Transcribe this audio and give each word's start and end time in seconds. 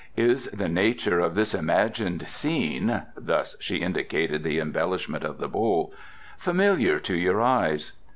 Is 0.17 0.45
the 0.47 0.67
nature 0.67 1.19
of 1.19 1.35
this 1.35 1.53
imagined 1.53 2.27
scene" 2.27 3.03
thus 3.15 3.55
she 3.59 3.83
indicated 3.83 4.41
the 4.41 4.57
embellishment 4.57 5.23
of 5.23 5.37
the 5.37 5.47
bowl 5.47 5.93
"familiar 6.39 6.97
to 7.01 7.15
your 7.15 7.39
eyes?" 7.39 7.91